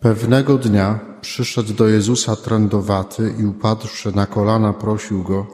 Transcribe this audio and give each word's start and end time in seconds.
Pewnego 0.00 0.58
dnia 0.58 0.98
przyszedł 1.20 1.74
do 1.74 1.88
Jezusa 1.88 2.36
trędowaty 2.36 3.34
i 3.38 3.44
upadłszy 3.44 4.16
na 4.16 4.26
kolana 4.26 4.72
prosił 4.72 5.22
go, 5.22 5.46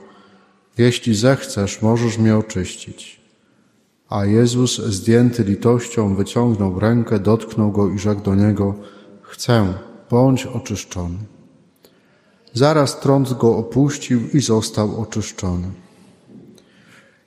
jeśli 0.78 1.14
zechcesz, 1.14 1.82
możesz 1.82 2.18
mnie 2.18 2.36
oczyścić. 2.36 3.20
A 4.08 4.24
Jezus, 4.24 4.78
zdjęty 4.78 5.44
litością, 5.44 6.14
wyciągnął 6.14 6.80
rękę, 6.80 7.18
dotknął 7.18 7.72
go 7.72 7.88
i 7.88 7.98
rzekł 7.98 8.22
do 8.22 8.34
niego, 8.34 8.74
chcę, 9.22 9.74
bądź 10.10 10.46
oczyszczony. 10.46 11.18
Zaraz 12.54 13.00
trąd 13.00 13.32
go 13.32 13.56
opuścił 13.56 14.20
i 14.34 14.40
został 14.40 15.00
oczyszczony. 15.00 15.68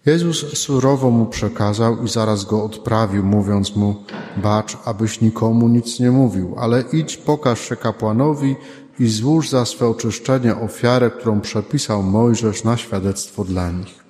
Jezus 0.06 0.58
surowo 0.58 1.10
mu 1.10 1.26
przekazał 1.26 2.04
i 2.04 2.10
zaraz 2.10 2.46
go 2.46 2.64
odprawił, 2.64 3.24
mówiąc 3.24 3.76
mu, 3.76 3.96
bacz, 4.38 4.78
abyś 4.86 5.22
nikomu 5.22 5.68
nic 5.68 6.00
nie 6.00 6.12
mówił, 6.12 6.56
ale 6.58 6.84
idź, 6.94 7.18
pokaż 7.18 7.60
się 7.70 7.76
kapłanowi 7.76 8.56
i 9.00 9.08
złóż 9.08 9.50
za 9.50 9.66
swe 9.66 9.88
oczyszczenie 9.88 10.56
ofiarę, 10.56 11.12
którą 11.12 11.42
przepisał 11.42 12.04
Mojżesz 12.04 12.64
na 12.64 12.78
świadectwo 12.78 13.44
dla 13.44 13.72
nich. 13.72 14.04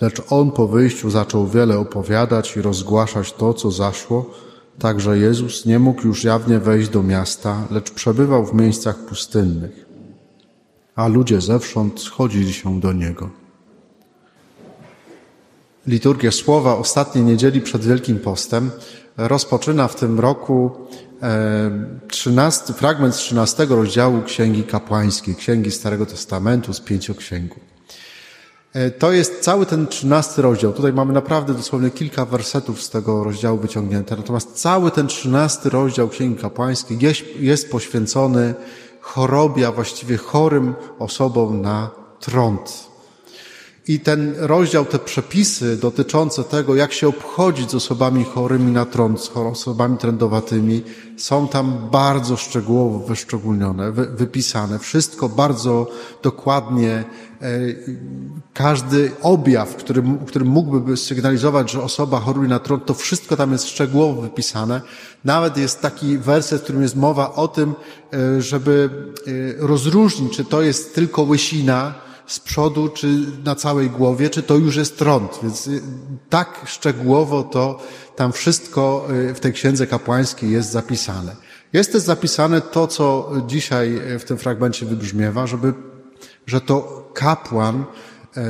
Lecz 0.00 0.22
on 0.30 0.50
po 0.50 0.68
wyjściu 0.68 1.10
zaczął 1.10 1.46
wiele 1.46 1.78
opowiadać 1.78 2.56
i 2.56 2.62
rozgłaszać 2.62 3.32
to, 3.32 3.54
co 3.54 3.70
zaszło, 3.70 4.30
tak 4.78 5.00
że 5.00 5.18
Jezus 5.18 5.66
nie 5.66 5.78
mógł 5.78 6.06
już 6.06 6.24
jawnie 6.24 6.58
wejść 6.58 6.88
do 6.88 7.02
miasta, 7.02 7.66
lecz 7.70 7.90
przebywał 7.90 8.46
w 8.46 8.54
miejscach 8.54 8.98
pustynnych, 8.98 9.86
a 10.96 11.08
ludzie 11.08 11.40
zewsząd 11.40 12.00
schodzili 12.00 12.52
się 12.52 12.80
do 12.80 12.92
Niego. 12.92 13.45
Liturgię 15.86 16.32
Słowa 16.32 16.76
ostatniej 16.76 17.24
niedzieli 17.24 17.60
przed 17.60 17.84
Wielkim 17.84 18.18
Postem 18.18 18.70
rozpoczyna 19.16 19.88
w 19.88 19.94
tym 19.94 20.20
roku 20.20 20.70
13, 22.08 22.72
fragment 22.72 23.14
z 23.14 23.18
13 23.18 23.66
rozdziału 23.66 24.22
Księgi 24.22 24.64
Kapłańskiej, 24.64 25.34
Księgi 25.34 25.70
Starego 25.70 26.06
Testamentu 26.06 26.74
z 26.74 26.80
pięcioksięgu. 26.80 27.56
To 28.98 29.12
jest 29.12 29.40
cały 29.40 29.66
ten 29.66 29.86
trzynasty 29.86 30.42
rozdział. 30.42 30.72
Tutaj 30.72 30.92
mamy 30.92 31.12
naprawdę 31.12 31.54
dosłownie 31.54 31.90
kilka 31.90 32.24
wersetów 32.24 32.82
z 32.82 32.90
tego 32.90 33.24
rozdziału 33.24 33.58
wyciągnięte. 33.58 34.16
Natomiast 34.16 34.52
cały 34.52 34.90
ten 34.90 35.06
trzynasty 35.06 35.70
rozdział 35.70 36.08
Księgi 36.08 36.40
Kapłańskiej 36.40 36.98
jest, 37.00 37.22
jest 37.40 37.70
poświęcony 37.70 38.54
chorobie, 39.00 39.68
a 39.68 39.72
właściwie 39.72 40.16
chorym 40.16 40.74
osobom 40.98 41.62
na 41.62 41.90
trąd. 42.20 42.95
I 43.88 44.00
ten 44.00 44.34
rozdział, 44.38 44.84
te 44.84 44.98
przepisy 44.98 45.76
dotyczące 45.76 46.44
tego, 46.44 46.74
jak 46.74 46.92
się 46.92 47.08
obchodzić 47.08 47.70
z 47.70 47.74
osobami 47.74 48.24
chorymi 48.24 48.72
na 48.72 48.84
trąd, 48.84 49.20
z 49.20 49.30
osobami 49.36 49.98
trędowatymi, 49.98 50.82
są 51.16 51.48
tam 51.48 51.88
bardzo 51.90 52.36
szczegółowo 52.36 52.98
wyszczególnione, 52.98 53.92
wypisane. 53.92 54.78
Wszystko 54.78 55.28
bardzo 55.28 55.90
dokładnie, 56.22 57.04
e, 57.42 57.58
każdy 58.54 59.10
objaw, 59.22 59.76
który, 59.76 60.02
który 60.26 60.44
mógłby 60.44 60.96
sygnalizować, 60.96 61.70
że 61.70 61.82
osoba 61.82 62.20
choruje 62.20 62.48
na 62.48 62.58
trąd, 62.58 62.86
to 62.86 62.94
wszystko 62.94 63.36
tam 63.36 63.52
jest 63.52 63.68
szczegółowo 63.68 64.22
wypisane. 64.22 64.80
Nawet 65.24 65.56
jest 65.56 65.80
taki 65.80 66.18
werset, 66.18 66.60
w 66.60 66.64
którym 66.64 66.82
jest 66.82 66.96
mowa 66.96 67.34
o 67.34 67.48
tym, 67.48 67.74
e, 68.12 68.42
żeby 68.42 68.90
e, 69.26 69.66
rozróżnić, 69.66 70.36
czy 70.36 70.44
to 70.44 70.62
jest 70.62 70.94
tylko 70.94 71.22
łysina, 71.22 72.05
z 72.26 72.40
przodu, 72.40 72.88
czy 72.88 73.06
na 73.44 73.54
całej 73.54 73.90
głowie, 73.90 74.30
czy 74.30 74.42
to 74.42 74.54
już 74.54 74.76
jest 74.76 74.98
trąd. 74.98 75.38
Więc 75.42 75.66
y, 75.66 75.82
tak 76.30 76.62
szczegółowo 76.66 77.42
to 77.42 77.78
tam 78.16 78.32
wszystko 78.32 79.06
y, 79.30 79.34
w 79.34 79.40
tej 79.40 79.52
księdze 79.52 79.86
kapłańskiej 79.86 80.50
jest 80.50 80.70
zapisane. 80.70 81.36
Jest 81.72 81.92
też 81.92 82.02
zapisane 82.02 82.60
to, 82.60 82.86
co 82.86 83.32
dzisiaj 83.46 84.00
w 84.18 84.24
tym 84.24 84.38
fragmencie 84.38 84.86
wybrzmiewa, 84.86 85.46
żeby, 85.46 85.74
że 86.46 86.60
to 86.60 87.06
kapłan 87.14 87.84
e, 88.36 88.42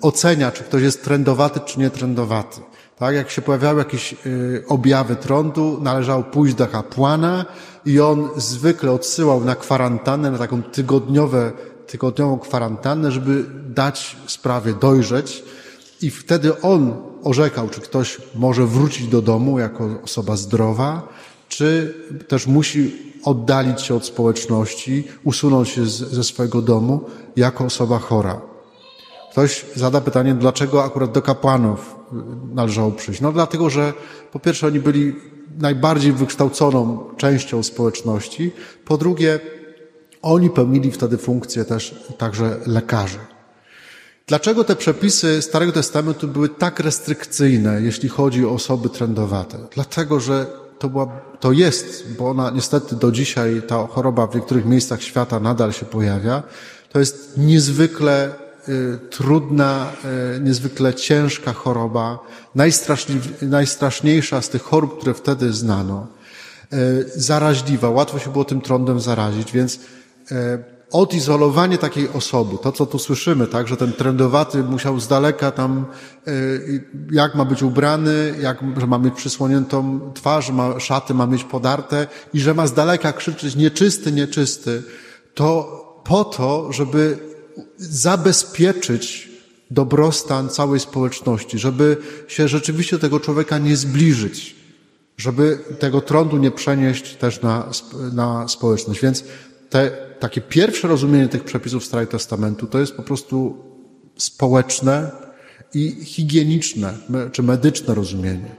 ocenia, 0.00 0.50
czy 0.50 0.64
ktoś 0.64 0.82
jest 0.82 1.04
trędowaty, 1.04 1.60
czy 1.60 1.80
nie 1.80 1.90
trędowaty. 1.90 2.60
Tak, 2.98 3.14
jak 3.14 3.30
się 3.30 3.42
pojawiały 3.42 3.78
jakieś 3.78 4.14
y, 4.26 4.64
objawy 4.68 5.16
trądu, 5.16 5.78
należało 5.80 6.22
pójść 6.22 6.54
do 6.54 6.66
kapłana 6.66 7.44
i 7.86 8.00
on 8.00 8.28
zwykle 8.36 8.92
odsyłał 8.92 9.44
na 9.44 9.54
kwarantannę, 9.54 10.30
na 10.30 10.38
taką 10.38 10.62
tygodniowe 10.62 11.52
tygodniową 11.86 12.38
kwarantannę, 12.38 13.12
żeby 13.12 13.44
dać 13.68 14.16
sprawie 14.26 14.74
dojrzeć 14.74 15.44
i 16.02 16.10
wtedy 16.10 16.60
on 16.60 16.96
orzekał, 17.22 17.68
czy 17.68 17.80
ktoś 17.80 18.20
może 18.34 18.66
wrócić 18.66 19.08
do 19.08 19.22
domu 19.22 19.58
jako 19.58 19.88
osoba 20.04 20.36
zdrowa, 20.36 21.08
czy 21.48 21.94
też 22.28 22.46
musi 22.46 23.12
oddalić 23.24 23.80
się 23.80 23.94
od 23.94 24.06
społeczności, 24.06 25.04
usunąć 25.24 25.68
się 25.68 25.86
z, 25.86 25.98
ze 25.98 26.24
swojego 26.24 26.62
domu 26.62 27.00
jako 27.36 27.64
osoba 27.64 27.98
chora. 27.98 28.40
Ktoś 29.32 29.64
zada 29.74 30.00
pytanie, 30.00 30.34
dlaczego 30.34 30.84
akurat 30.84 31.12
do 31.12 31.22
kapłanów 31.22 31.96
należało 32.54 32.90
przyjść? 32.90 33.20
No 33.20 33.32
dlatego, 33.32 33.70
że 33.70 33.92
po 34.32 34.38
pierwsze 34.38 34.66
oni 34.66 34.80
byli 34.80 35.14
najbardziej 35.58 36.12
wykształconą 36.12 37.04
częścią 37.16 37.62
społeczności, 37.62 38.52
po 38.84 38.98
drugie 38.98 39.40
oni 40.22 40.50
pełnili 40.50 40.92
wtedy 40.92 41.18
funkcję 41.18 41.64
też 41.64 41.94
także 42.18 42.56
lekarzy. 42.66 43.18
Dlaczego 44.26 44.64
te 44.64 44.76
przepisy 44.76 45.42
Starego 45.42 45.72
Testamentu 45.72 46.28
były 46.28 46.48
tak 46.48 46.80
restrykcyjne, 46.80 47.82
jeśli 47.82 48.08
chodzi 48.08 48.46
o 48.46 48.50
osoby 48.50 48.88
trędowate? 48.88 49.58
Dlatego, 49.74 50.20
że 50.20 50.46
to, 50.78 50.88
była, 50.88 51.06
to 51.40 51.52
jest, 51.52 52.12
bo 52.18 52.30
ona 52.30 52.50
niestety 52.50 52.96
do 52.96 53.12
dzisiaj, 53.12 53.62
ta 53.68 53.86
choroba 53.86 54.26
w 54.26 54.34
niektórych 54.34 54.66
miejscach 54.66 55.02
świata 55.02 55.40
nadal 55.40 55.72
się 55.72 55.86
pojawia, 55.86 56.42
to 56.92 56.98
jest 56.98 57.38
niezwykle 57.38 58.30
y, 58.68 58.98
trudna, 59.10 59.92
y, 60.36 60.40
niezwykle 60.40 60.94
ciężka 60.94 61.52
choroba, 61.52 62.18
najstraszniejsza 63.42 64.42
z 64.42 64.48
tych 64.48 64.62
chorób, 64.62 64.98
które 64.98 65.14
wtedy 65.14 65.52
znano. 65.52 66.06
Y, 66.72 67.10
zaraźliwa, 67.16 67.90
łatwo 67.90 68.18
się 68.18 68.32
było 68.32 68.44
tym 68.44 68.60
trądem 68.60 69.00
zarazić, 69.00 69.52
więc 69.52 69.78
odizolowanie 70.92 71.78
takiej 71.78 72.08
osoby, 72.08 72.56
to 72.62 72.72
co 72.72 72.86
tu 72.86 72.98
słyszymy, 72.98 73.46
tak, 73.46 73.68
że 73.68 73.76
ten 73.76 73.92
trendowaty 73.92 74.62
musiał 74.62 75.00
z 75.00 75.08
daleka 75.08 75.50
tam, 75.50 75.86
e, 76.26 76.32
jak 77.10 77.34
ma 77.34 77.44
być 77.44 77.62
ubrany, 77.62 78.34
jak, 78.40 78.58
że 78.80 78.86
ma 78.86 78.98
mieć 78.98 79.14
przysłoniętą 79.14 80.00
twarz, 80.14 80.50
ma, 80.50 80.80
szaty 80.80 81.14
ma 81.14 81.26
mieć 81.26 81.44
podarte 81.44 82.06
i 82.34 82.40
że 82.40 82.54
ma 82.54 82.66
z 82.66 82.72
daleka 82.72 83.12
krzyczeć 83.12 83.56
nieczysty, 83.56 84.12
nieczysty, 84.12 84.82
to 85.34 85.78
po 86.04 86.24
to, 86.24 86.72
żeby 86.72 87.18
zabezpieczyć 87.78 89.32
dobrostan 89.70 90.48
całej 90.48 90.80
społeczności, 90.80 91.58
żeby 91.58 91.96
się 92.28 92.48
rzeczywiście 92.48 92.98
tego 92.98 93.20
człowieka 93.20 93.58
nie 93.58 93.76
zbliżyć, 93.76 94.56
żeby 95.16 95.58
tego 95.78 96.00
trądu 96.00 96.36
nie 96.36 96.50
przenieść 96.50 97.16
też 97.16 97.42
na, 97.42 97.70
na 98.12 98.48
społeczność. 98.48 99.00
Więc 99.00 99.24
te 99.70 100.11
takie 100.22 100.40
pierwsze 100.40 100.88
rozumienie 100.88 101.28
tych 101.28 101.44
przepisów 101.44 101.84
Starego 101.84 102.10
Testamentu 102.10 102.66
to 102.66 102.78
jest 102.78 102.96
po 102.96 103.02
prostu 103.02 103.56
społeczne 104.16 105.10
i 105.74 106.04
higieniczne, 106.04 106.94
czy 107.32 107.42
medyczne 107.42 107.94
rozumienie. 107.94 108.56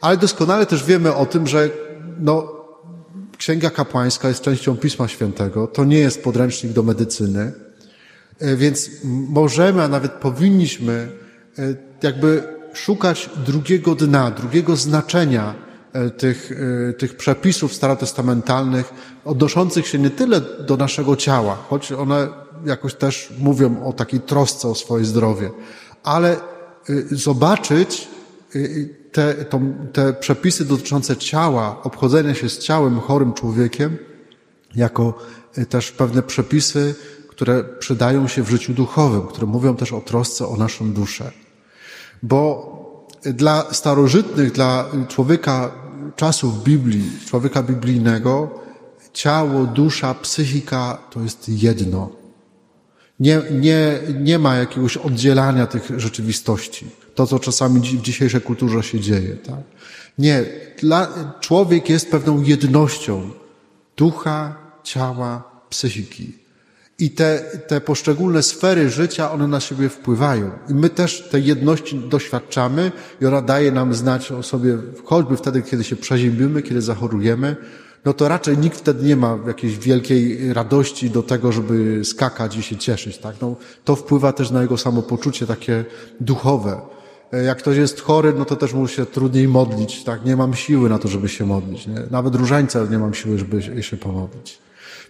Ale 0.00 0.16
doskonale 0.16 0.66
też 0.66 0.84
wiemy 0.84 1.14
o 1.14 1.26
tym, 1.26 1.46
że 1.46 1.70
no, 2.20 2.52
Księga 3.38 3.70
Kapłańska 3.70 4.28
jest 4.28 4.42
częścią 4.42 4.76
Pisma 4.76 5.08
Świętego, 5.08 5.66
to 5.66 5.84
nie 5.84 5.98
jest 5.98 6.22
podręcznik 6.22 6.72
do 6.72 6.82
medycyny, 6.82 7.52
e, 8.38 8.56
więc 8.56 8.90
możemy, 9.28 9.82
a 9.82 9.88
nawet 9.88 10.12
powinniśmy 10.12 11.08
e, 11.58 11.62
jakby 12.02 12.42
szukać 12.74 13.30
drugiego 13.46 13.94
dna, 13.94 14.30
drugiego 14.30 14.76
znaczenia 14.76 15.65
tych, 16.16 16.52
e, 16.88 16.92
tych 16.92 17.16
przepisów 17.16 17.74
starotestamentalnych 17.74 18.94
odnoszących 19.24 19.86
się 19.86 19.98
nie 19.98 20.10
tyle 20.10 20.40
do 20.40 20.76
naszego 20.76 21.16
ciała, 21.16 21.58
choć 21.68 21.92
one 21.92 22.28
jakoś 22.66 22.94
też 22.94 23.32
mówią 23.38 23.84
o 23.84 23.92
takiej 23.92 24.20
trosce 24.20 24.68
o 24.68 24.74
swoje 24.74 25.04
zdrowie, 25.04 25.50
ale 26.02 26.32
e, 26.32 26.38
zobaczyć 27.10 28.08
te, 29.12 29.34
to, 29.34 29.60
te 29.92 30.12
przepisy 30.12 30.64
dotyczące 30.64 31.16
ciała, 31.16 31.82
obchodzenia 31.82 32.34
się 32.34 32.48
z 32.48 32.58
ciałem 32.58 33.00
chorym 33.00 33.32
człowiekiem, 33.32 33.96
jako 34.74 35.18
też 35.68 35.92
pewne 35.92 36.22
przepisy, 36.22 36.94
które 37.28 37.64
przydają 37.64 38.28
się 38.28 38.42
w 38.42 38.50
życiu 38.50 38.72
duchowym, 38.72 39.26
które 39.26 39.46
mówią 39.46 39.76
też 39.76 39.92
o 39.92 40.00
trosce 40.00 40.46
o 40.46 40.56
naszą 40.56 40.92
duszę. 40.92 41.32
Bo 42.22 42.76
dla 43.24 43.74
starożytnych, 43.74 44.52
dla 44.52 44.84
człowieka 45.08 45.70
czasów 46.16 46.64
Biblii, 46.64 47.10
człowieka 47.26 47.62
biblijnego, 47.62 48.50
ciało, 49.12 49.66
dusza, 49.66 50.14
psychika 50.14 50.98
to 51.10 51.20
jest 51.20 51.48
jedno. 51.48 52.10
Nie, 53.20 53.42
nie, 53.50 53.98
nie 54.20 54.38
ma 54.38 54.56
jakiegoś 54.56 54.96
oddzielania 54.96 55.66
tych 55.66 56.00
rzeczywistości. 56.00 56.86
To, 57.14 57.26
co 57.26 57.38
czasami 57.38 57.80
w 57.80 58.02
dzisiejszej 58.02 58.40
kulturze 58.40 58.82
się 58.82 59.00
dzieje. 59.00 59.36
Tak? 59.36 59.60
Nie, 60.18 60.44
dla, 60.80 61.08
człowiek 61.40 61.88
jest 61.88 62.10
pewną 62.10 62.42
jednością 62.42 63.30
ducha, 63.96 64.56
ciała, 64.82 65.42
psychiki. 65.70 66.45
I 66.98 67.10
te, 67.10 67.38
te 67.66 67.80
poszczególne 67.80 68.42
sfery 68.42 68.90
życia, 68.90 69.32
one 69.32 69.48
na 69.48 69.60
siebie 69.60 69.88
wpływają. 69.88 70.50
I 70.68 70.74
my 70.74 70.90
też 70.90 71.28
tej 71.28 71.44
jedności 71.44 71.98
doświadczamy 71.98 72.92
i 73.20 73.26
ona 73.26 73.42
daje 73.42 73.72
nam 73.72 73.94
znać 73.94 74.32
o 74.32 74.42
sobie, 74.42 74.78
choćby 75.04 75.36
wtedy, 75.36 75.62
kiedy 75.62 75.84
się 75.84 75.96
przeziębimy, 75.96 76.62
kiedy 76.62 76.82
zachorujemy, 76.82 77.56
no 78.04 78.12
to 78.12 78.28
raczej 78.28 78.58
nikt 78.58 78.78
wtedy 78.78 79.06
nie 79.06 79.16
ma 79.16 79.38
jakiejś 79.46 79.78
wielkiej 79.78 80.52
radości 80.52 81.10
do 81.10 81.22
tego, 81.22 81.52
żeby 81.52 82.04
skakać 82.04 82.56
i 82.56 82.62
się 82.62 82.76
cieszyć, 82.76 83.18
tak? 83.18 83.36
No, 83.40 83.56
to 83.84 83.96
wpływa 83.96 84.32
też 84.32 84.50
na 84.50 84.62
jego 84.62 84.78
samopoczucie 84.78 85.46
takie 85.46 85.84
duchowe. 86.20 86.80
E, 87.32 87.42
jak 87.42 87.58
ktoś 87.58 87.76
jest 87.76 88.00
chory, 88.00 88.34
no 88.38 88.44
to 88.44 88.56
też 88.56 88.72
mu 88.72 88.88
się 88.88 89.06
trudniej 89.06 89.48
modlić, 89.48 90.04
tak? 90.04 90.24
Nie 90.24 90.36
mam 90.36 90.54
siły 90.54 90.88
na 90.88 90.98
to, 90.98 91.08
żeby 91.08 91.28
się 91.28 91.46
modlić, 91.46 91.86
nie? 91.86 92.02
Nawet 92.10 92.34
różańca 92.34 92.84
nie 92.90 92.98
mam 92.98 93.14
siły, 93.14 93.38
żeby 93.38 93.82
się 93.82 93.96
pomodlić. 93.96 94.58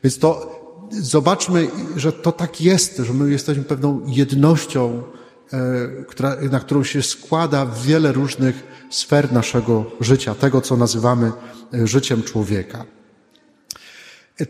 Więc 0.04 0.18
to 0.18 0.65
zobaczmy, 0.90 1.68
że 1.96 2.12
to 2.12 2.32
tak 2.32 2.60
jest, 2.60 2.96
że 2.96 3.12
my 3.12 3.30
jesteśmy 3.30 3.64
pewną 3.64 4.02
jednością, 4.06 5.02
e, 5.52 5.58
która, 6.08 6.36
na 6.50 6.60
którą 6.60 6.84
się 6.84 7.02
składa 7.02 7.66
wiele 7.66 8.12
różnych 8.12 8.62
sfer 8.90 9.32
naszego 9.32 9.84
życia, 10.00 10.34
tego, 10.34 10.60
co 10.60 10.76
nazywamy 10.76 11.32
e, 11.74 11.86
życiem 11.86 12.22
człowieka. 12.22 12.84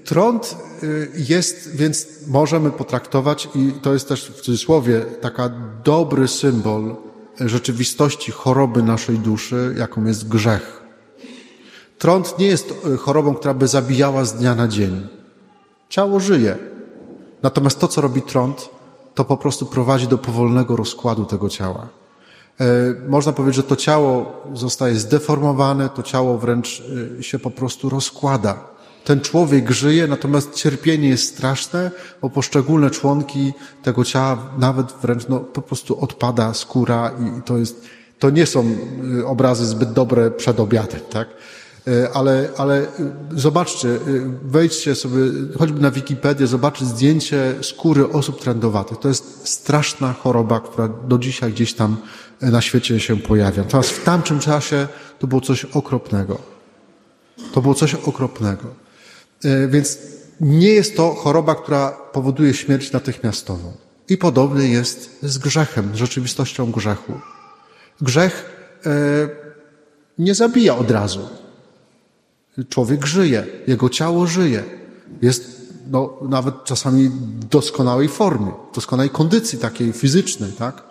Trąd 0.05 0.57
e, 0.83 0.87
jest, 1.15 1.77
więc 1.77 2.07
możemy 2.27 2.71
potraktować, 2.71 3.49
i 3.55 3.73
to 3.83 3.93
jest 3.93 4.09
też 4.09 4.31
w 4.31 4.41
cudzysłowie 4.41 5.01
taka 5.01 5.51
dobry 5.85 6.29
symbol 6.29 6.97
rzeczywistości 7.41 8.33
choroby 8.33 8.83
naszej 8.83 9.19
duszy, 9.19 9.75
jaką 9.79 10.05
jest 10.05 10.29
grzech. 10.29 10.83
Trąd 11.99 12.39
nie 12.39 12.47
jest 12.47 12.75
chorobą, 12.99 13.35
która 13.35 13.55
by 13.55 13.69
zabijała 13.69 14.25
z 14.25 14.35
dnia 14.35 14.55
na 14.55 14.69
dzień. 14.69 15.16
Ciało 15.89 16.21
żyje. 16.21 16.59
Natomiast 17.43 17.79
to, 17.79 17.89
co 17.89 18.01
robi 18.01 18.23
trąd, 18.23 18.69
to 19.15 19.25
po 19.25 19.37
prostu 19.37 19.67
prowadzi 19.67 20.09
do 20.09 20.19
powolnego 20.19 20.77
rozkładu 20.77 21.25
tego 21.25 21.49
ciała. 21.49 21.89
E, 22.61 22.65
można 23.09 23.33
powiedzieć, 23.33 23.57
że 23.57 23.63
to 23.63 23.77
ciało 23.77 24.43
zostaje 24.55 24.95
zdeformowane, 24.95 25.89
to 25.89 26.03
ciało 26.03 26.39
wręcz 26.39 26.83
e, 27.19 27.23
się 27.23 27.39
po 27.39 27.51
prostu 27.51 27.89
rozkłada. 27.89 28.77
Ten 29.05 29.21
człowiek 29.21 29.71
żyje, 29.71 30.07
natomiast 30.07 30.55
cierpienie 30.55 31.09
jest 31.09 31.35
straszne, 31.35 31.91
bo 32.23 32.31
poszczególne 32.31 32.91
członki 32.91 33.53
tego 33.83 34.05
ciała 34.05 34.39
nawet 34.59 34.93
wręcz 35.03 35.29
no, 35.29 35.41
po 35.41 35.63
prostu 35.63 36.01
odpada 36.01 36.55
skóra 36.55 37.11
i 37.11 37.43
to 37.43 37.59
jest, 37.59 37.85
to 38.19 38.31
nie 38.31 38.47
są 38.47 38.65
e, 39.21 39.27
obrazy 39.27 39.67
zbyt 39.67 39.93
dobre 39.93 40.31
przed 40.31 40.61
obiadem, 40.61 41.01
tak? 41.11 41.29
E, 41.89 42.13
ale, 42.13 42.49
ale 42.57 42.81
e, 42.81 42.87
zobaczcie, 43.35 43.89
e, 43.89 43.99
wejdźcie 44.43 44.95
sobie 44.95 45.21
choćby 45.59 45.81
na 45.81 45.91
Wikipedię, 45.91 46.47
zobaczcie 46.47 46.85
zdjęcie 46.85 47.55
skóry 47.63 48.09
osób 48.13 48.41
trendowatych. 48.41 48.99
To 48.99 49.09
jest 49.09 49.49
straszna 49.49 50.13
choroba, 50.13 50.61
która 50.61 50.89
do 50.89 51.19
dzisiaj 51.19 51.53
gdzieś 51.53 51.75
tam 51.75 51.97
na 52.41 52.61
świecie 52.61 53.01
się 53.01 53.17
pojawia. 53.17 53.63
Natomiast 53.63 53.91
w 53.91 54.05
tamtym 54.05 54.39
czasie 54.39 54.89
to 55.19 55.27
było 55.27 55.41
coś 55.41 55.65
okropnego. 55.65 56.39
To 57.53 57.63
było 57.63 57.75
coś 57.75 57.95
okropnego. 57.95 58.65
Więc 59.69 59.99
nie 60.41 60.69
jest 60.69 60.97
to 60.97 61.15
choroba, 61.15 61.55
która 61.55 61.91
powoduje 61.91 62.55
śmierć 62.55 62.93
natychmiastową. 62.93 63.73
I 64.09 64.19
podobny 64.19 64.69
jest 64.69 65.19
z 65.23 65.39
grzechem, 65.39 65.91
z 65.95 65.99
rzeczywistością 65.99 66.71
grzechu. 66.71 67.21
Grzech 68.01 68.51
nie 70.19 70.35
zabija 70.35 70.77
od 70.77 70.91
razu. 70.91 71.29
Człowiek 72.69 73.07
żyje, 73.07 73.47
jego 73.67 73.89
ciało 73.89 74.27
żyje. 74.27 74.63
Jest 75.23 75.57
no, 75.91 76.19
nawet 76.29 76.65
czasami 76.65 77.09
w 77.09 77.45
doskonałej 77.45 78.09
formie, 78.09 78.53
w 78.73 78.75
doskonałej 78.75 79.11
kondycji 79.11 79.59
takiej 79.59 79.93
fizycznej, 79.93 80.53
tak? 80.53 80.83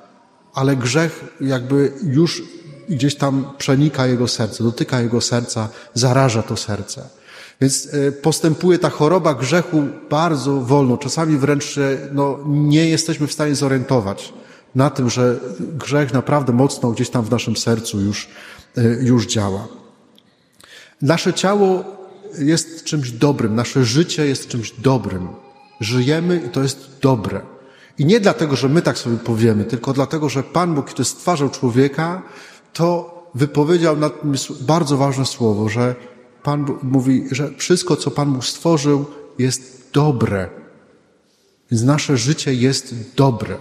Ale 0.54 0.76
grzech 0.76 1.38
jakby 1.42 1.92
już 2.04 2.44
gdzieś 2.90 3.16
tam 3.16 3.46
przenika 3.58 4.08
jego 4.08 4.28
serce, 4.28 4.64
dotyka 4.64 5.02
jego 5.02 5.22
serca, 5.22 5.70
zaraża 5.94 6.44
to 6.44 6.58
serce. 6.58 7.10
Więc 7.62 7.88
e, 7.94 8.12
postępuje 8.12 8.80
ta 8.80 8.90
choroba 8.90 9.34
grzechu 9.34 9.84
bardzo 10.10 10.62
wolno. 10.62 10.98
Czasami 10.98 11.38
wręcz 11.38 11.80
no, 12.12 12.40
nie 12.46 12.90
jesteśmy 12.90 13.28
w 13.28 13.34
stanie 13.34 13.56
zorientować 13.56 14.34
na 14.76 14.90
tym, 14.90 15.10
że 15.10 15.40
grzech 15.60 16.14
naprawdę 16.14 16.54
mocno 16.54 16.92
gdzieś 16.92 17.10
tam 17.10 17.24
w 17.24 17.32
naszym 17.32 17.56
sercu 17.56 18.02
już, 18.02 18.28
e, 18.78 18.84
już 18.84 19.28
działa. 19.28 19.68
Nasze 21.02 21.34
ciało 21.34 21.84
jest 22.40 22.84
czymś 22.84 23.12
dobrym, 23.12 23.56
nasze 23.56 23.86
życie 23.86 24.26
jest 24.26 24.48
czymś 24.48 24.72
dobrym. 24.72 25.28
Żyjemy 25.80 26.42
i 26.48 26.50
to 26.50 26.64
jest 26.64 26.90
dobre. 27.02 27.42
I 27.98 28.06
nie 28.06 28.20
dlatego, 28.20 28.56
że 28.56 28.70
my 28.70 28.82
tak 28.82 28.98
sobie 28.98 29.18
powiemy, 29.18 29.64
tylko 29.64 29.94
dlatego, 29.94 30.30
że 30.30 30.44
Pan 30.44 30.76
Bóg, 30.76 30.86
który 30.86 31.06
stwarzał 31.06 31.50
człowieka, 31.50 32.22
to 32.74 33.16
wypowiedział 33.36 33.98
na 33.98 34.10
tym 34.10 34.34
bardzo 34.62 34.98
ważne 34.98 35.26
słowo, 35.26 35.70
że 35.70 35.96
Pan 36.44 36.66
Bóg 36.66 36.84
mówi, 36.84 37.24
że 37.32 37.52
wszystko, 37.58 37.96
co 37.96 38.12
Pan 38.12 38.34
Bóg 38.34 38.46
stworzył, 38.46 39.06
jest 39.40 39.90
dobre. 39.94 40.50
Więc 41.72 41.84
nasze 41.84 42.18
życie 42.18 42.54
jest 42.54 42.96
dobre. 43.16 43.58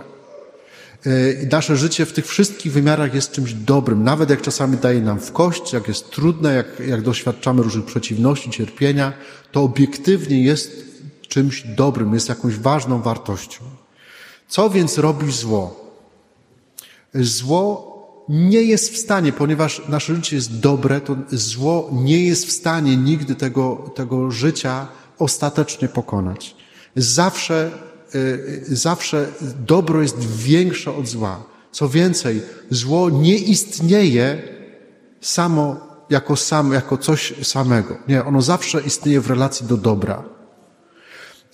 E, 1.06 1.46
nasze 1.52 1.76
życie 1.76 2.06
w 2.06 2.12
tych 2.12 2.26
wszystkich 2.26 2.72
wymiarach 2.72 3.14
jest 3.14 3.32
czymś 3.32 3.52
dobrym, 3.52 4.04
nawet 4.04 4.30
jak 4.30 4.42
czasami 4.42 4.76
daje 4.76 5.00
nam 5.00 5.20
w 5.20 5.32
kość, 5.32 5.72
jak 5.72 5.88
jest 5.88 6.10
trudne, 6.10 6.54
jak, 6.54 6.80
jak 6.88 7.02
doświadczamy 7.02 7.62
różnych 7.62 7.84
przeciwności, 7.84 8.50
cierpienia, 8.50 9.12
to 9.52 9.62
obiektywnie 9.62 10.42
jest 10.42 10.84
czymś 11.28 11.62
dobrym, 11.62 12.14
jest 12.14 12.28
jakąś 12.28 12.56
ważną 12.56 13.02
wartością. 13.02 13.64
Co 14.48 14.70
więc 14.70 14.98
robi 14.98 15.32
zło? 15.32 15.90
Zło 17.14 17.94
nie 18.28 18.62
jest 18.62 18.92
w 18.92 18.96
stanie, 18.96 19.32
ponieważ 19.32 19.82
nasze 19.88 20.14
życie 20.14 20.36
jest 20.36 20.60
dobre, 20.60 21.00
to 21.00 21.16
zło 21.30 21.90
nie 21.92 22.26
jest 22.26 22.46
w 22.46 22.52
stanie 22.52 22.96
nigdy 22.96 23.34
tego, 23.34 23.92
tego 23.94 24.30
życia 24.30 24.88
ostatecznie 25.18 25.88
pokonać. 25.88 26.56
Zawsze 26.96 27.70
zawsze 28.66 29.26
dobro 29.66 30.02
jest 30.02 30.18
większe 30.36 30.94
od 30.94 31.08
zła. 31.08 31.44
Co 31.72 31.88
więcej, 31.88 32.42
zło 32.70 33.10
nie 33.10 33.36
istnieje 33.36 34.42
samo 35.20 35.94
jako, 36.10 36.36
sam, 36.36 36.72
jako 36.72 36.98
coś 36.98 37.34
samego. 37.42 37.96
Nie, 38.08 38.24
ono 38.24 38.42
zawsze 38.42 38.80
istnieje 38.80 39.20
w 39.20 39.30
relacji 39.30 39.66
do 39.66 39.76
dobra. 39.76 40.22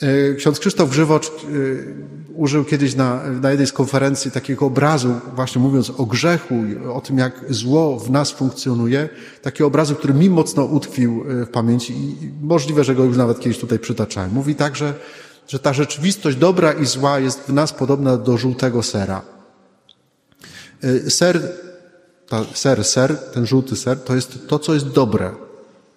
Y, 0.03 0.35
ksiądz 0.39 0.59
Krzysztof 0.59 0.91
Grzywocz 0.91 1.29
y, 1.29 1.95
użył 2.35 2.65
kiedyś 2.65 2.95
na, 2.95 3.23
na 3.43 3.51
jednej 3.51 3.67
z 3.67 3.73
konferencji 3.73 4.31
takiego 4.31 4.67
obrazu, 4.67 5.15
właśnie 5.37 5.63
mówiąc 5.63 5.91
o 5.91 6.07
grzechu, 6.07 6.55
o 6.95 7.01
tym, 7.01 7.19
jak 7.19 7.45
zło 7.49 7.99
w 7.99 8.11
nas 8.11 8.31
funkcjonuje, 8.31 9.09
takiego 9.43 9.67
obrazu, 9.67 9.95
który 9.95 10.15
mi 10.15 10.31
mocno 10.31 10.65
utkwił 10.65 11.25
w 11.27 11.49
pamięci 11.49 11.93
i 11.93 12.31
możliwe, 12.43 12.85
że 12.85 12.95
go 12.95 13.05
już 13.05 13.17
nawet 13.17 13.41
kiedyś 13.41 13.59
tutaj 13.59 13.79
przytaczałem. 13.79 14.31
Mówi 14.33 14.55
tak, 14.55 14.77
że 14.77 14.95
że 15.51 15.59
ta 15.59 15.73
rzeczywistość 15.73 16.37
dobra 16.37 16.73
i 16.73 16.87
zła 16.87 17.19
jest 17.19 17.41
w 17.41 17.53
nas 17.53 17.73
podobna 17.73 18.17
do 18.17 18.39
żółtego 18.39 18.83
sera. 18.83 19.23
Y, 20.85 21.11
ser, 21.11 21.53
ta, 22.29 22.45
ser, 22.55 22.85
ser, 22.85 23.17
ten 23.19 23.47
żółty 23.47 23.77
ser, 23.77 24.01
to 24.01 24.15
jest 24.15 24.39
to, 24.49 24.59
co 24.59 24.75
jest 24.75 24.89
dobre. 24.89 25.33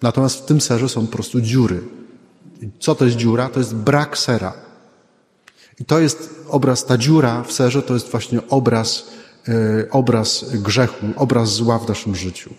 Natomiast 0.02 0.38
w 0.38 0.44
tym 0.44 0.60
serze 0.60 0.88
są 0.88 1.06
po 1.06 1.12
prostu 1.12 1.40
dziury. 1.40 1.80
Co 2.80 2.94
to 2.94 3.04
jest 3.04 3.16
dziura? 3.16 3.48
To 3.48 3.58
jest 3.58 3.74
brak 3.74 4.18
sera. 4.18 4.52
I 5.80 5.84
to 5.84 6.00
jest 6.00 6.30
obraz, 6.48 6.84
ta 6.84 6.98
dziura 6.98 7.42
w 7.42 7.52
serze 7.52 7.82
to 7.82 7.94
jest 7.94 8.10
właśnie 8.10 8.40
obraz, 8.48 9.06
yy, 9.48 9.88
obraz 9.90 10.44
grzechu, 10.52 11.06
obraz 11.16 11.52
zła 11.52 11.78
w 11.78 11.88
naszym 11.88 12.16
życiu. 12.16 12.54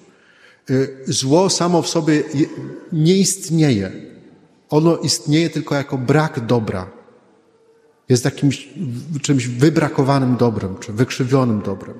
Yy, 0.69 0.97
zło 1.07 1.49
samo 1.49 1.81
w 1.81 1.89
sobie 1.89 2.23
nie 2.91 3.17
istnieje. 3.17 4.14
Ono 4.69 4.97
istnieje 4.97 5.49
tylko 5.49 5.75
jako 5.75 5.97
brak 5.97 6.45
dobra. 6.45 6.87
Jest 8.09 8.25
jakimś 8.25 8.69
czymś 9.21 9.47
wybrakowanym 9.47 10.35
dobrem, 10.35 10.77
czy 10.79 10.93
wykrzywionym 10.93 11.61
dobrem. 11.61 11.95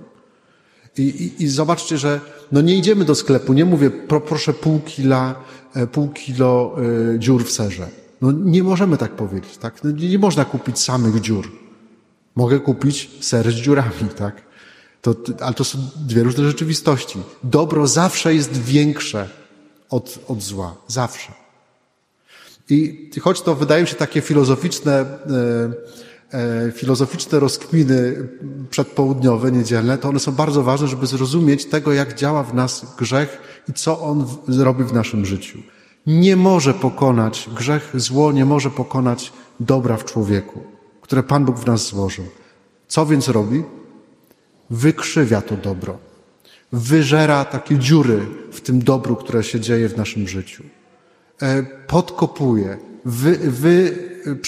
I, 0.98 1.02
i, 1.02 1.44
I, 1.44 1.48
zobaczcie, 1.48 1.98
że 1.98 2.20
no 2.52 2.62
nie 2.62 2.78
idziemy 2.78 3.06
do 3.06 3.16
sklepu, 3.16 3.54
nie 3.54 3.66
mówię 3.66 3.92
pro, 3.92 4.22
proszę 4.22 4.54
pół 4.54 4.80
kila, 4.80 5.36
e, 5.74 5.88
pół 5.88 6.10
kilo 6.10 6.76
y, 7.14 7.20
dziur 7.20 7.46
w 7.46 7.52
serze. 7.52 7.88
No 8.22 8.32
nie 8.32 8.64
możemy 8.64 8.98
tak 8.98 9.12
powiedzieć, 9.12 9.58
tak? 9.58 9.84
No, 9.84 9.92
nie, 9.92 10.10
nie 10.10 10.20
można 10.20 10.46
kupić 10.46 10.80
samych 10.80 11.22
dziur. 11.22 11.52
Mogę 12.36 12.60
kupić 12.60 13.10
ser 13.22 13.52
z 13.52 13.56
dziurami, 13.56 14.10
tak? 14.18 14.42
To, 15.02 15.16
ale 15.42 15.54
to 15.54 15.64
są 15.64 15.78
dwie 15.96 16.24
różne 16.24 16.44
rzeczywistości. 16.44 17.20
Dobro 17.44 17.88
zawsze 17.88 18.36
jest 18.36 18.52
większe 18.52 19.30
od, 19.90 20.20
od 20.28 20.42
zła. 20.42 20.76
Zawsze. 20.88 21.45
I 22.70 23.10
choć 23.22 23.42
to 23.42 23.56
wydają 23.56 23.86
się 23.86 23.96
takie 23.96 24.22
filozoficzne, 24.22 24.92
e, 24.94 25.08
e, 26.38 26.72
filozoficzne 26.72 27.40
rozkminy 27.40 28.28
przedpołudniowe, 28.70 29.52
niedzielne, 29.52 29.98
to 29.98 30.10
one 30.10 30.20
są 30.20 30.32
bardzo 30.32 30.64
ważne, 30.64 30.88
żeby 30.88 31.08
zrozumieć 31.08 31.66
tego, 31.66 31.94
jak 31.94 32.16
działa 32.16 32.44
w 32.44 32.54
nas 32.54 32.96
grzech 32.98 33.62
i 33.70 33.74
co 33.74 34.02
on 34.02 34.26
robi 34.48 34.84
w 34.84 34.94
naszym 34.94 35.26
życiu. 35.26 35.60
Nie 36.08 36.36
może 36.36 36.74
pokonać, 36.74 37.50
grzech, 37.56 37.92
zło 37.94 38.32
nie 38.32 38.46
może 38.46 38.70
pokonać 38.70 39.34
dobra 39.60 39.98
w 39.98 40.06
człowieku, 40.06 40.64
które 41.02 41.24
Pan 41.24 41.46
Bóg 41.46 41.60
w 41.60 41.66
nas 41.66 41.88
złożył. 41.88 42.26
Co 42.88 43.06
więc 43.06 43.28
robi? 43.28 43.64
Wykrzywia 44.70 45.42
to 45.42 45.58
dobro. 45.58 45.98
Wyżera 46.72 47.46
takie 47.46 47.78
dziury 47.78 48.26
w 48.52 48.62
tym 48.62 48.84
dobru, 48.84 49.16
które 49.16 49.44
się 49.44 49.60
dzieje 49.60 49.90
w 49.90 49.98
naszym 49.98 50.28
życiu. 50.28 50.64
E, 51.42 51.64
podkopuje, 51.64 52.78
wy, 53.06 53.38
wy, 53.38 53.98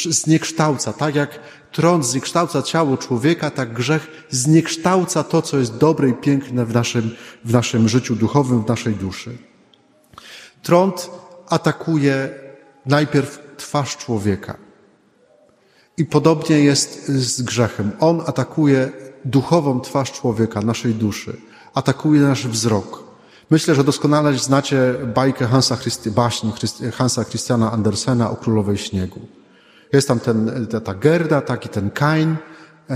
zniekształca, 0.10 0.94
tak 0.94 1.16
jak 1.16 1.40
trąd 1.72 2.06
zniekształca 2.06 2.62
ciało 2.62 2.98
człowieka, 2.98 3.52
tak 3.52 3.74
grzech 3.74 4.26
zniekształca 4.30 5.24
to, 5.24 5.42
co 5.42 5.60
jest 5.60 5.78
dobre 5.78 6.10
i 6.10 6.14
piękne 6.14 6.66
w 6.66 6.74
naszym, 6.74 7.16
w 7.46 7.54
naszym 7.54 7.90
życiu 7.90 8.16
duchowym, 8.16 8.64
w 8.64 8.68
naszej 8.68 8.96
duszy. 8.96 9.38
Trąd 10.64 11.10
atakuje 11.50 12.30
najpierw 12.86 13.40
twarz 13.58 13.98
człowieka. 13.98 14.58
I 15.98 16.06
podobnie 16.06 16.60
jest 16.60 17.08
z 17.08 17.42
grzechem. 17.42 17.92
On 18.00 18.22
atakuje 18.26 18.92
duchową 19.26 19.82
twarz 19.82 20.12
człowieka, 20.12 20.62
naszej 20.62 20.94
duszy. 20.94 21.42
Atakuje 21.74 22.22
nasz 22.22 22.48
wzrok. 22.48 23.07
Myślę, 23.50 23.76
że 23.76 23.84
doskonale 23.84 24.38
znacie 24.38 24.96
bajkę 25.16 25.48
Hansa 25.48 25.78
Christi, 25.78 26.12
baśń 26.12 26.48
Hansa 26.94 27.26
Christiana 27.26 27.72
Andersena 27.72 28.32
o 28.32 28.36
Królowej 28.36 28.78
Śniegu. 28.78 29.20
Jest 29.94 30.08
tam 30.08 30.20
ten, 30.20 30.68
ta, 30.68 30.82
ta 30.82 30.94
Gerda, 30.94 31.42
taki 31.42 31.70
ten 31.70 31.90
Kain, 31.90 32.36
e, 32.90 32.96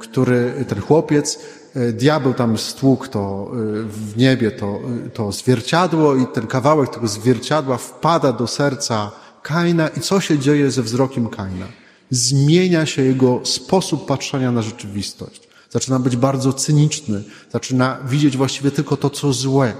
który, 0.00 0.64
ten 0.68 0.80
chłopiec, 0.80 1.38
e, 1.74 1.92
diabeł 1.92 2.34
tam 2.34 2.58
stłukł 2.58 3.08
to 3.08 3.50
e, 3.50 3.56
w 3.82 4.16
niebie, 4.16 4.50
to, 4.50 4.80
to 5.14 5.32
zwierciadło 5.32 6.16
i 6.16 6.26
ten 6.26 6.46
kawałek 6.46 6.90
tego 6.90 7.08
zwierciadła 7.08 7.76
wpada 7.76 8.32
do 8.32 8.46
serca 8.46 9.10
Kaina 9.42 9.88
i 9.88 10.00
co 10.00 10.20
się 10.20 10.38
dzieje 10.38 10.70
ze 10.70 10.82
wzrokiem 10.82 11.28
Kaina? 11.28 11.66
Zmienia 12.10 12.86
się 12.86 13.02
jego 13.02 13.40
sposób 13.44 14.06
patrzenia 14.06 14.52
na 14.52 14.62
rzeczywistość. 14.62 15.45
Zaczyna 15.76 15.98
być 15.98 16.16
bardzo 16.16 16.52
cyniczny, 16.52 17.22
zaczyna 17.52 17.98
widzieć 18.04 18.36
właściwie 18.36 18.70
tylko 18.70 18.96
to, 18.96 19.10
co 19.10 19.32
złe. 19.32 19.72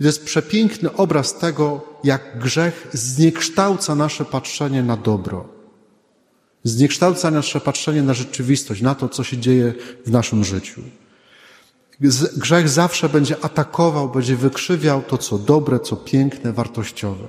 I 0.00 0.02
to 0.02 0.08
jest 0.08 0.24
przepiękny 0.24 0.92
obraz 0.92 1.38
tego, 1.38 1.80
jak 2.04 2.38
grzech 2.38 2.88
zniekształca 2.92 3.94
nasze 3.94 4.24
patrzenie 4.24 4.82
na 4.82 4.96
dobro. 4.96 5.48
Zniekształca 6.64 7.30
nasze 7.30 7.60
patrzenie 7.60 8.02
na 8.02 8.14
rzeczywistość, 8.14 8.82
na 8.82 8.94
to, 8.94 9.08
co 9.08 9.24
się 9.24 9.38
dzieje 9.38 9.74
w 10.06 10.10
naszym 10.10 10.44
życiu. 10.44 10.82
Grzech 12.36 12.68
zawsze 12.68 13.08
będzie 13.08 13.44
atakował, 13.44 14.08
będzie 14.08 14.36
wykrzywiał 14.36 15.02
to, 15.02 15.18
co 15.18 15.38
dobre, 15.38 15.80
co 15.80 15.96
piękne, 15.96 16.52
wartościowe. 16.52 17.28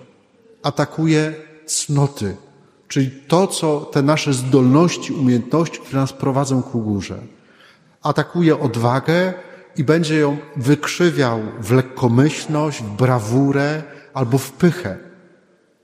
Atakuje 0.63 1.33
cnoty, 1.65 2.37
czyli 2.87 3.11
to, 3.27 3.47
co 3.47 3.79
te 3.79 4.01
nasze 4.01 4.33
zdolności, 4.33 5.13
umiejętności, 5.13 5.79
które 5.79 6.01
nas 6.01 6.13
prowadzą 6.13 6.63
ku 6.63 6.81
górze. 6.81 7.40
Atakuje 8.01 8.59
odwagę, 8.59 9.33
i 9.75 9.83
będzie 9.83 10.19
ją 10.19 10.37
wykrzywiał 10.55 11.39
w 11.59 11.71
lekkomyślność, 11.71 12.83
w 12.83 12.89
brawurę 12.89 13.83
albo 14.13 14.37
w 14.37 14.51
pychę. 14.51 14.97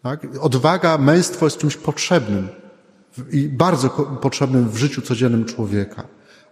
Tak? 0.04 0.28
Odwaga, 0.42 0.98
męstwo 0.98 1.46
jest 1.46 1.58
czymś 1.58 1.78
potrzebnym 1.78 2.48
i 3.32 3.50
bardzo 3.50 3.90
potrzebnym 4.22 4.70
w 4.70 4.78
życiu 4.78 5.02
codziennym 5.02 5.46
człowieka. 5.46 6.04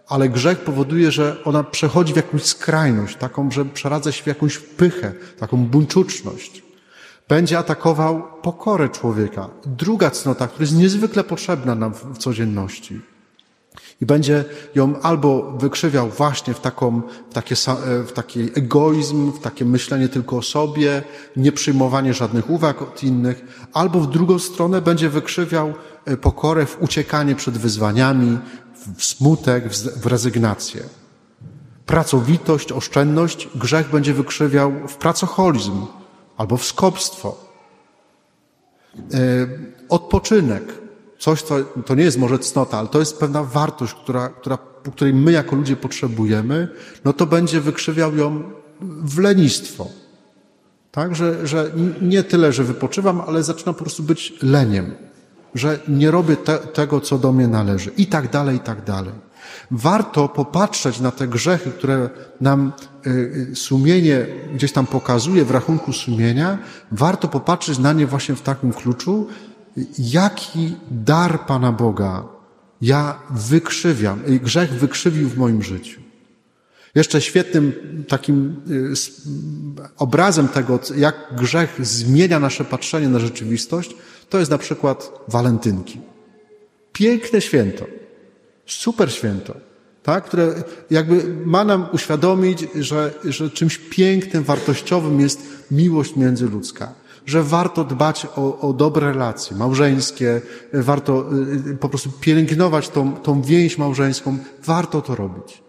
Ale 0.08 0.28
grzech 0.28 0.58
powoduje, 0.58 1.10
że 1.10 1.36
ona 1.44 1.64
przechodzi 1.64 2.12
w 2.12 2.16
jakąś 2.16 2.42
skrajność, 2.42 3.16
taką, 3.16 3.50
że 3.50 3.64
przeradza 3.64 4.12
się 4.12 4.22
w 4.22 4.26
jakąś 4.26 4.58
pychę, 4.58 5.12
taką 5.38 5.56
buńczuczność. 5.56 6.62
Będzie 7.28 7.58
atakował 7.58 8.22
pokorę 8.42 8.88
człowieka. 8.88 9.48
Druga 9.66 10.10
cnota, 10.10 10.46
która 10.46 10.62
jest 10.62 10.76
niezwykle 10.76 11.24
potrzebna 11.24 11.74
nam 11.74 11.94
w 11.94 12.18
codzienności 12.18 13.00
i 14.00 14.06
będzie 14.06 14.44
ją 14.74 15.00
albo 15.00 15.52
wykrzywiał 15.52 16.10
właśnie 16.10 16.54
w, 16.54 16.60
taką, 16.60 17.02
w, 17.30 17.34
takie, 17.34 17.54
e, 17.54 18.02
w 18.02 18.12
taki 18.12 18.40
egoizm, 18.40 19.32
w 19.32 19.40
takie 19.40 19.64
myślenie 19.64 20.08
tylko 20.08 20.36
o 20.36 20.42
sobie, 20.42 21.02
nie 21.36 21.52
przyjmowanie 21.52 22.14
żadnych 22.14 22.50
uwag 22.50 22.82
od 22.82 23.02
innych, 23.02 23.68
albo 23.72 24.00
w 24.00 24.10
drugą 24.10 24.38
stronę 24.38 24.82
będzie 24.82 25.08
wykrzywiał 25.08 25.74
e, 26.04 26.16
pokorę 26.16 26.66
w 26.66 26.82
uciekanie 26.82 27.34
przed 27.34 27.58
wyzwaniami, 27.58 28.38
w 28.96 29.04
smutek, 29.04 29.68
w 30.02 30.06
rezygnację. 30.06 30.82
Pracowitość, 31.86 32.72
oszczędność, 32.72 33.48
grzech 33.54 33.90
będzie 33.90 34.14
wykrzywiał 34.14 34.72
w 34.88 34.96
pracoholizm 34.96 35.86
albo 36.36 36.56
w 36.56 36.64
skopstwo. 36.64 37.36
E, 38.96 38.98
odpoczynek, 39.88 40.85
coś, 41.18 41.42
co 41.42 41.54
to 41.86 41.94
nie 41.94 42.04
jest 42.04 42.18
może 42.18 42.38
cnota, 42.38 42.78
ale 42.78 42.88
to 42.88 42.98
jest 42.98 43.18
pewna 43.18 43.44
wartość, 43.44 43.94
która, 43.94 44.28
która, 44.28 44.58
której 44.92 45.14
my 45.14 45.32
jako 45.32 45.56
ludzie 45.56 45.76
potrzebujemy, 45.76 46.68
no 47.04 47.12
to 47.12 47.26
będzie 47.26 47.60
wykrzywiał 47.60 48.16
ją 48.16 48.42
w 48.80 49.18
lenistwo. 49.18 49.88
Tak, 50.92 51.16
że, 51.16 51.46
że 51.46 51.70
nie 52.02 52.22
tyle, 52.22 52.52
że 52.52 52.64
wypoczywam, 52.64 53.20
ale 53.20 53.42
zaczynam 53.42 53.74
po 53.74 53.84
prostu 53.84 54.02
być 54.02 54.34
leniem, 54.42 54.94
że 55.54 55.78
nie 55.88 56.10
robię 56.10 56.36
te, 56.36 56.58
tego, 56.58 57.00
co 57.00 57.18
do 57.18 57.32
mnie 57.32 57.48
należy 57.48 57.90
i 57.96 58.06
tak 58.06 58.30
dalej, 58.30 58.56
i 58.56 58.60
tak 58.60 58.84
dalej. 58.84 59.12
Warto 59.70 60.28
popatrzeć 60.28 61.00
na 61.00 61.10
te 61.10 61.28
grzechy, 61.28 61.70
które 61.70 62.10
nam 62.40 62.72
y, 63.06 63.10
y, 63.52 63.56
sumienie 63.56 64.26
gdzieś 64.54 64.72
tam 64.72 64.86
pokazuje 64.86 65.44
w 65.44 65.50
rachunku 65.50 65.92
sumienia. 65.92 66.58
Warto 66.92 67.28
popatrzeć 67.28 67.78
na 67.78 67.92
nie 67.92 68.06
właśnie 68.06 68.34
w 68.34 68.42
takim 68.42 68.72
kluczu, 68.72 69.28
jaki 69.98 70.76
dar 70.90 71.46
Pana 71.46 71.72
Boga 71.72 72.24
ja 72.82 73.18
wykrzywiam, 73.30 74.22
grzech 74.42 74.72
wykrzywił 74.72 75.28
w 75.28 75.36
moim 75.36 75.62
życiu. 75.62 76.00
Jeszcze 76.94 77.20
świetnym 77.20 77.72
takim 78.08 78.56
y, 78.70 79.92
obrazem 79.96 80.48
tego, 80.48 80.80
jak 80.96 81.16
grzech 81.32 81.86
zmienia 81.86 82.40
nasze 82.40 82.64
patrzenie 82.64 83.08
na 83.08 83.18
rzeczywistość, 83.18 83.96
to 84.28 84.38
jest 84.38 84.50
na 84.50 84.58
przykład 84.58 85.12
walentynki. 85.28 86.00
Piękne 86.92 87.40
święto. 87.40 87.86
Super 88.66 89.12
święto. 89.12 89.54
Tak, 90.02 90.24
które 90.24 90.54
jakby 90.90 91.34
ma 91.44 91.64
nam 91.64 91.86
uświadomić, 91.92 92.66
że, 92.74 93.14
że 93.24 93.50
czymś 93.50 93.78
pięknym, 93.78 94.44
wartościowym 94.44 95.20
jest 95.20 95.40
miłość 95.70 96.16
międzyludzka 96.16 96.94
że 97.26 97.42
warto 97.42 97.84
dbać 97.84 98.26
o, 98.36 98.58
o 98.58 98.72
dobre 98.72 99.06
relacje 99.12 99.56
małżeńskie, 99.56 100.40
warto 100.72 101.24
y, 101.66 101.70
y, 101.70 101.76
po 101.76 101.88
prostu 101.88 102.10
pielęgnować 102.20 102.88
tą, 102.88 103.16
tą 103.16 103.42
więź 103.42 103.78
małżeńską, 103.78 104.38
warto 104.64 105.02
to 105.02 105.14
robić. 105.14 105.62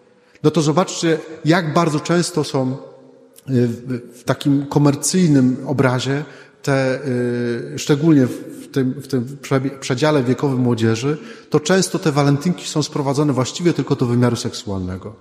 No 0.44 0.52
to 0.52 0.62
zobaczcie, 0.62 1.20
jak 1.46 1.74
bardzo 1.74 2.00
często 2.00 2.44
są 2.44 2.72
y, 2.72 3.68
w 4.14 4.24
takim 4.26 4.66
komercyjnym 4.66 5.58
obrazie 5.66 6.24
te, 6.62 7.00
szczególnie 7.78 8.28
w 8.28 8.68
tym, 8.72 8.94
w 8.94 9.08
tym 9.08 9.38
przedziale 9.80 10.24
wiekowym 10.24 10.60
młodzieży, 10.60 11.18
to 11.50 11.60
często 11.60 12.00
te 12.00 12.12
walentynki 12.12 12.68
są 12.68 12.84
sprowadzone 12.84 13.34
właściwie 13.34 13.74
tylko 13.74 13.96
do 13.96 14.06
wymiaru 14.06 14.36
seksualnego. 14.36 15.16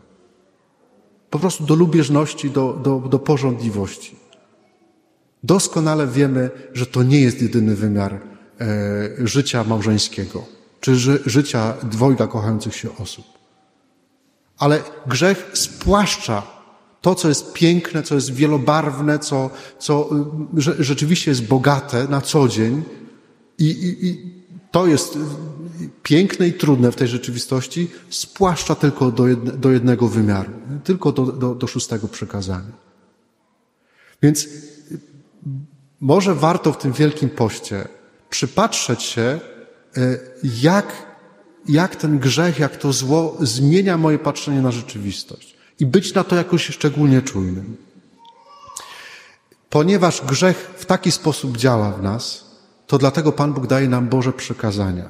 Po 1.31 1.39
prostu 1.39 1.65
do 1.65 1.75
lubieżności, 1.75 2.51
do, 2.51 2.81
do, 2.83 2.99
do 2.99 3.19
porządliwości. 3.19 4.26
Doskonale 5.45 6.07
wiemy, 6.07 6.51
że 6.75 6.87
to 6.87 7.03
nie 7.03 7.21
jest 7.21 7.43
jedyny 7.43 7.77
wymiar 7.77 8.15
e, 8.15 9.27
życia 9.27 9.65
małżeńskiego, 9.65 10.45
czy 10.81 10.97
ży, 10.97 11.23
życia 11.27 11.75
dwojga 11.83 12.27
kochających 12.27 12.77
się 12.77 12.97
osób. 12.97 13.25
Ale 14.59 14.83
grzech 15.07 15.51
spłaszcza 15.53 16.43
to, 17.01 17.15
co 17.15 17.29
jest 17.29 17.53
piękne, 17.53 18.03
co 18.03 18.15
jest 18.15 18.35
wielobarwne, 18.35 19.19
co, 19.19 19.51
co 19.79 20.11
że, 20.57 20.75
rzeczywiście 20.79 21.31
jest 21.31 21.47
bogate 21.47 22.09
na 22.09 22.21
co 22.21 22.49
dzień. 22.49 22.83
I, 23.59 23.65
i, 23.65 24.07
I 24.07 24.37
to 24.71 24.87
jest 24.87 25.19
piękne 26.03 26.49
i 26.49 26.53
trudne 26.53 26.93
w 26.93 26.97
tej 26.97 27.09
rzeczywistości, 27.09 27.91
spłaszcza 28.11 28.75
tylko 28.75 29.11
do, 29.11 29.29
jedne, 29.29 29.53
do 29.53 29.71
jednego 29.71 30.09
wymiaru, 30.09 30.51
tylko 30.85 31.13
do, 31.13 31.27
do, 31.27 31.55
do 31.55 31.67
szóstego 31.67 32.09
przekazania. 32.09 32.73
Więc 34.23 34.49
może 36.01 36.35
warto 36.35 36.73
w 36.73 36.79
tym 36.79 36.93
Wielkim 36.93 37.31
Poście 37.31 37.89
przypatrzeć 38.31 39.03
się, 39.03 39.23
e, 39.23 39.41
jak, 40.63 40.93
jak 41.69 41.97
ten 41.97 42.19
grzech, 42.19 42.59
jak 42.59 42.77
to 42.77 42.93
zło 42.93 43.37
zmienia 43.41 43.99
moje 43.99 44.19
patrzenie 44.19 44.63
na 44.63 44.71
rzeczywistość 44.71 45.57
i 45.81 45.87
być 45.87 46.15
na 46.15 46.25
to 46.25 46.37
jakoś 46.37 46.67
szczególnie 46.67 47.23
czujnym. 47.23 47.77
Ponieważ 49.71 50.23
grzech 50.25 50.75
w 50.77 50.87
taki 50.87 51.13
sposób 51.13 51.57
działa 51.57 51.93
w 51.93 52.03
nas, 52.03 52.45
to 52.87 52.99
dlatego 52.99 53.33
Pan 53.33 53.53
Bóg 53.53 53.67
daje 53.67 53.89
nam 53.89 54.09
Boże 54.09 54.33
przekazania. 54.33 55.09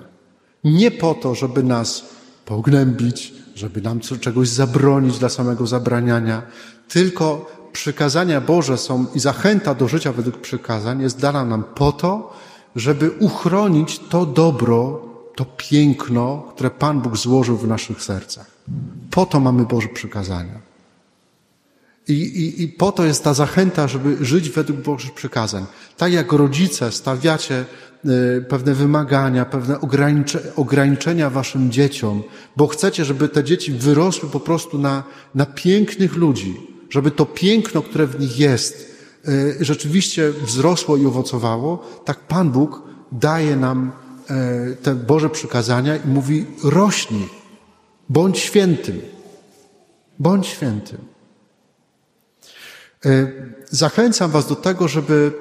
Nie 0.65 0.91
po 0.91 1.15
to, 1.15 1.35
żeby 1.35 1.63
nas 1.63 2.05
pognębić, 2.45 3.33
żeby 3.55 3.81
nam 3.81 4.01
czegoś 4.01 4.49
zabronić 4.49 5.19
dla 5.19 5.29
samego 5.29 5.67
zabraniania, 5.67 6.43
tylko 6.89 7.51
przykazania 7.77 8.41
Boże 8.41 8.79
są 8.79 9.07
i 9.15 9.21
zachęta 9.21 9.75
do 9.75 9.89
życia 9.89 10.13
według 10.13 10.41
przykazań 10.41 11.03
jest 11.03 11.21
dana 11.21 11.45
nam 11.45 11.65
po 11.75 11.93
to, 11.93 12.33
żeby 12.77 13.11
uchronić 13.11 13.99
to 13.99 14.27
dobro, 14.27 15.03
to 15.35 15.45
piękno, 15.45 16.53
które 16.55 16.71
Pan 16.71 17.01
Bóg 17.01 17.17
złożył 17.17 17.57
w 17.57 17.69
naszych 17.69 18.03
sercach. 18.03 18.47
Po 19.11 19.27
to 19.27 19.41
mamy 19.41 19.65
Boże 19.65 19.89
przykazania. 19.89 20.59
I, 22.09 22.13
i, 22.13 22.63
I 22.63 22.69
po 22.69 22.93
to 22.93 23.05
jest 23.05 23.25
ta 23.25 23.35
zachęta, 23.35 23.89
żeby 23.89 24.25
żyć 24.25 24.51
według 24.51 24.81
Bożych 24.81 25.15
przykazań. 25.15 25.67
Tak 25.97 26.13
jak 26.13 26.33
rodzice 26.33 26.93
stawiacie 26.93 27.65
y, 28.39 28.45
pewne 28.49 28.75
wymagania, 28.75 29.45
pewne 29.45 29.81
ogranicze, 29.81 30.41
ograniczenia 30.57 31.31
waszym 31.31 31.71
dzieciom, 31.71 32.23
bo 32.57 32.67
chcecie, 32.67 33.05
żeby 33.05 33.29
te 33.29 33.45
dzieci 33.45 33.73
wyrosły 33.73 34.29
po 34.29 34.41
prostu 34.41 34.79
na, 34.79 35.05
na 35.35 35.47
pięknych 35.47 36.17
ludzi, 36.17 36.76
żeby 36.91 37.11
to 37.11 37.27
piękno, 37.27 37.83
które 37.83 38.07
w 38.07 38.21
nich 38.21 38.39
jest, 38.39 38.97
y, 39.29 39.57
rzeczywiście 39.61 40.31
wzrosło 40.31 40.97
i 40.97 41.07
owocowało, 41.07 42.01
tak 42.05 42.21
Pan 42.21 42.51
Bóg 42.51 42.83
daje 43.13 43.57
nam 43.57 43.93
y, 44.73 44.77
te 44.77 44.95
Boże 44.95 45.31
przykazania 45.31 45.97
i 45.97 46.09
mówi: 46.09 46.47
rośnij, 46.65 47.29
bądź 48.09 48.39
świętym, 48.39 49.01
bądź 50.19 50.47
świętym. 50.47 50.99
E, 53.07 53.33
zachęcam 53.71 54.31
Was 54.31 54.49
do 54.49 54.57
tego, 54.57 54.89
żeby 54.89 55.33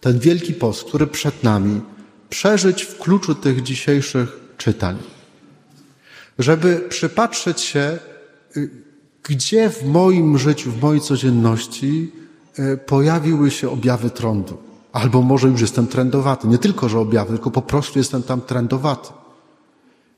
ten 0.00 0.18
wielki 0.18 0.54
post, 0.54 0.84
który 0.84 1.06
przed 1.06 1.42
nami, 1.42 1.80
przeżyć 2.28 2.82
w 2.82 2.98
kluczu 2.98 3.34
tych 3.34 3.62
dzisiejszych 3.62 4.28
czytań. 4.56 4.98
Żeby 6.38 6.76
przypatrzeć 6.88 7.60
się, 7.60 7.98
y, 8.56 8.70
gdzie 9.22 9.70
w 9.70 9.84
moim 9.84 10.38
życiu, 10.38 10.72
w 10.72 10.82
mojej 10.82 11.00
codzienności 11.00 12.12
y, 12.58 12.76
pojawiły 12.76 13.50
się 13.50 13.70
objawy 13.70 14.10
trądu. 14.10 14.58
Albo 14.92 15.22
może 15.22 15.48
już 15.48 15.60
jestem 15.60 15.86
trendowaty. 15.86 16.48
Nie 16.48 16.58
tylko, 16.58 16.88
że 16.88 16.98
objawy, 16.98 17.32
tylko 17.32 17.50
po 17.50 17.62
prostu 17.62 17.98
jestem 17.98 18.22
tam 18.22 18.40
trendowaty. 18.40 19.08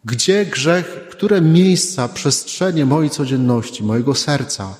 Gdzie 0.04 0.46
grzech, 0.46 1.08
które 1.10 1.40
miejsca, 1.40 2.08
przestrzenie 2.08 2.86
mojej 2.86 3.10
codzienności, 3.10 3.84
mojego 3.84 4.14
serca 4.14 4.74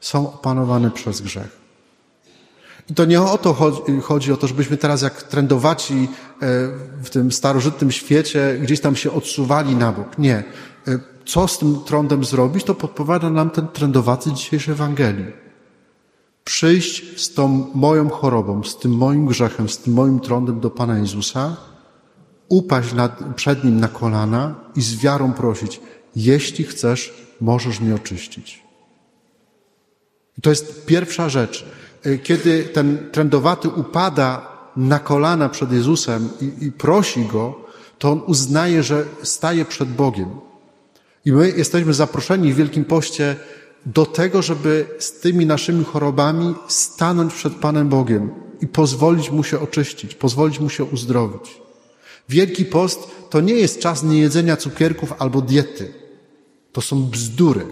są 0.00 0.32
opanowane 0.32 0.90
przez 0.90 1.20
grzech. 1.20 1.66
I 2.90 2.94
to 2.94 3.04
nie 3.04 3.22
o 3.22 3.38
to 3.38 3.54
chodzi, 3.54 4.00
chodzi, 4.02 4.32
o 4.32 4.36
to, 4.36 4.46
żebyśmy 4.46 4.76
teraz 4.76 5.02
jak 5.02 5.22
trendowaci 5.22 5.94
e, 5.94 6.08
w 7.02 7.10
tym 7.10 7.32
starożytnym 7.32 7.92
świecie 7.92 8.58
gdzieś 8.62 8.80
tam 8.80 8.96
się 8.96 9.12
odsuwali 9.12 9.76
na 9.76 9.92
bok. 9.92 10.18
Nie. 10.18 10.44
E, 11.26 11.28
co 11.28 11.48
z 11.48 11.58
tym 11.58 11.80
trądem 11.84 12.24
zrobić, 12.24 12.64
to 12.64 12.74
podpowiada 12.74 13.30
nam 13.30 13.50
ten 13.50 13.68
trendowaty 13.68 14.32
dzisiejszy 14.32 14.72
Ewangelii. 14.72 15.32
Przyjść 16.44 17.20
z 17.20 17.34
tą 17.34 17.70
moją 17.74 18.08
chorobą, 18.08 18.62
z 18.62 18.78
tym 18.78 18.92
moim 18.92 19.26
grzechem, 19.26 19.68
z 19.68 19.78
tym 19.78 19.94
moim 19.94 20.20
trądem 20.20 20.60
do 20.60 20.70
Pana 20.70 20.98
Jezusa, 20.98 21.56
upaść 22.48 22.92
nad, 22.92 23.34
przed 23.34 23.64
Nim 23.64 23.80
na 23.80 23.88
kolana 23.88 24.54
i 24.76 24.82
z 24.82 24.96
wiarą 24.96 25.32
prosić, 25.32 25.80
jeśli 26.16 26.64
chcesz, 26.64 27.14
możesz 27.40 27.80
mnie 27.80 27.94
oczyścić. 27.94 28.62
To 30.42 30.50
jest 30.50 30.86
pierwsza 30.86 31.28
rzecz. 31.28 31.66
Y, 32.06 32.18
kiedy 32.18 32.64
ten 32.64 33.10
trędowaty 33.12 33.68
upada 33.68 34.48
na 34.76 34.98
kolana 34.98 35.48
przed 35.48 35.72
Jezusem 35.72 36.28
i, 36.40 36.64
i 36.66 36.72
prosi 36.72 37.24
Go, 37.24 37.54
to 37.98 38.12
on 38.12 38.22
uznaje, 38.26 38.82
że 38.82 39.04
staje 39.22 39.64
przed 39.64 39.88
Bogiem. 39.88 40.45
I 41.26 41.32
my 41.32 41.50
jesteśmy 41.56 41.94
zaproszeni 41.94 42.52
w 42.52 42.56
Wielkim 42.56 42.84
Poście 42.84 43.36
do 43.86 44.06
tego, 44.06 44.42
żeby 44.42 44.86
z 44.98 45.12
tymi 45.12 45.46
naszymi 45.46 45.84
chorobami 45.84 46.54
stanąć 46.68 47.34
przed 47.34 47.54
Panem 47.54 47.88
Bogiem 47.88 48.30
i 48.60 48.66
pozwolić 48.66 49.30
Mu 49.30 49.44
się 49.44 49.60
oczyścić, 49.60 50.14
pozwolić 50.14 50.60
Mu 50.60 50.70
się 50.70 50.84
uzdrowić. 50.84 51.60
Wielki 52.28 52.64
Post 52.64 53.00
to 53.30 53.40
nie 53.40 53.54
jest 53.54 53.80
czas 53.80 54.02
niejedzenia 54.02 54.56
cukierków 54.56 55.12
albo 55.18 55.40
diety. 55.40 55.92
To 56.72 56.80
są 56.80 57.02
bzdury. 57.02 57.66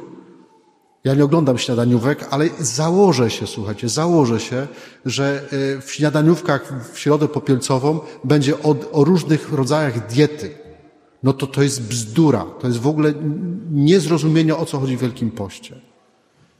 Ja 1.04 1.14
nie 1.14 1.24
oglądam 1.24 1.58
śniadaniówek, 1.58 2.26
ale 2.30 2.48
założę 2.58 3.30
się, 3.30 3.46
słuchajcie, 3.46 3.88
założę 3.88 4.40
się, 4.40 4.66
że 5.06 5.42
e, 5.76 5.80
w 5.80 5.92
śniadaniówkach 5.92 6.92
w 6.92 6.98
środę 6.98 7.28
popielcową 7.28 8.00
będzie 8.24 8.62
o, 8.62 8.76
o 8.92 9.04
różnych 9.04 9.52
rodzajach 9.52 10.06
diety. 10.06 10.63
No 11.24 11.32
to 11.32 11.46
to 11.46 11.62
jest 11.62 11.82
bzdura. 11.82 12.44
To 12.60 12.66
jest 12.66 12.78
w 12.78 12.86
ogóle 12.86 13.14
niezrozumienie, 13.70 14.56
o 14.56 14.66
co 14.66 14.78
chodzi 14.78 14.96
w 14.96 15.00
Wielkim 15.00 15.30
Poście. 15.30 15.80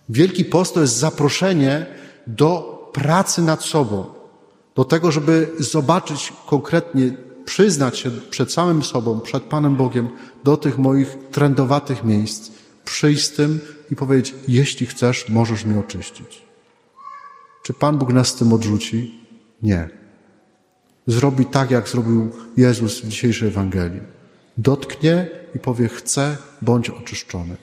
Wielki 0.08 0.44
Post 0.44 0.74
to 0.74 0.80
jest 0.80 0.96
zaproszenie 0.96 1.86
do 2.26 2.74
pracy 2.92 3.42
nad 3.42 3.62
sobą. 3.62 4.04
Do 4.74 4.84
tego, 4.84 5.12
żeby 5.12 5.50
zobaczyć 5.58 6.32
konkretnie, 6.46 7.16
przyznać 7.44 7.98
się 7.98 8.10
przed 8.30 8.52
samym 8.52 8.82
sobą, 8.82 9.20
przed 9.20 9.42
Panem 9.42 9.76
Bogiem 9.76 10.08
do 10.44 10.56
tych 10.56 10.78
moich 10.78 11.16
trendowatych 11.30 12.04
miejsc, 12.04 12.50
przyjść 12.84 13.24
z 13.24 13.32
tym 13.32 13.60
i 13.90 13.96
powiedzieć, 13.96 14.34
jeśli 14.48 14.86
chcesz, 14.86 15.28
możesz 15.28 15.64
mnie 15.64 15.80
oczyścić. 15.80 16.42
Czy 17.62 17.72
Pan 17.74 17.98
Bóg 17.98 18.12
nas 18.12 18.28
z 18.28 18.34
tym 18.34 18.52
odrzuci? 18.52 19.20
Nie. 19.62 19.88
Zrobi 21.06 21.46
tak, 21.46 21.70
jak 21.70 21.88
zrobił 21.88 22.30
Jezus 22.56 23.00
w 23.00 23.08
dzisiejszej 23.08 23.48
Ewangelii. 23.48 24.00
Dotknie 24.58 25.28
i 25.54 25.58
powie, 25.58 25.88
chcę, 25.88 26.36
bądź 26.62 26.90
oczyszczony. 26.90 27.56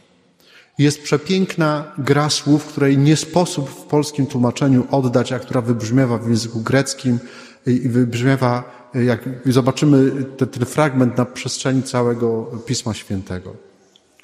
Jest 0.77 1.03
przepiękna 1.03 1.91
gra 1.97 2.29
słów, 2.29 2.65
której 2.65 2.97
nie 2.97 3.17
sposób 3.17 3.69
w 3.69 3.83
polskim 3.83 4.25
tłumaczeniu 4.25 4.87
oddać, 4.91 5.31
a 5.31 5.39
która 5.39 5.61
wybrzmiewa 5.61 6.17
w 6.17 6.29
języku 6.29 6.61
greckim 6.61 7.19
i 7.65 7.89
wybrzmiewa, 7.89 8.63
jak 8.93 9.29
zobaczymy 9.45 10.25
ten, 10.37 10.47
ten 10.47 10.65
fragment 10.65 11.17
na 11.17 11.25
przestrzeni 11.25 11.83
całego 11.83 12.51
Pisma 12.65 12.93
Świętego. 12.93 13.55